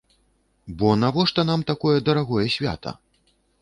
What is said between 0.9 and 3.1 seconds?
навошта нам такое дарагое свята?